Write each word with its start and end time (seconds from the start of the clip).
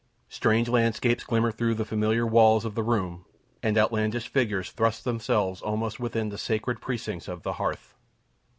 Strange 0.29 0.67
landscapes 0.67 1.23
glimmer 1.23 1.51
through 1.51 1.75
the 1.75 1.85
familiar 1.85 2.25
walls 2.25 2.65
of 2.65 2.73
the 2.73 2.81
room, 2.81 3.23
and 3.61 3.77
outlandish 3.77 4.27
figures 4.29 4.71
thrust 4.71 5.03
themselves 5.03 5.61
almost 5.61 5.99
within 5.99 6.29
the 6.29 6.39
sacred 6.39 6.81
precincts 6.81 7.27
of 7.27 7.43
the 7.43 7.53
hearth. 7.61 7.93